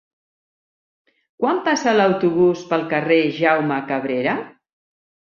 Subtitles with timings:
[1.41, 4.35] Quan passa l'autobús pel carrer Jaume Cabrera?